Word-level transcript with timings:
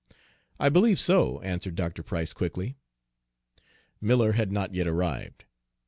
"I 0.59 0.69
believe 0.69 0.99
so," 0.99 1.39
answered 1.41 1.75
Dr. 1.75 2.01
Price 2.01 2.33
quickly. 2.33 2.75
Miller 4.01 4.31
had 4.31 4.51
not 4.51 4.73
yet 4.73 4.87
arrived. 4.87 5.45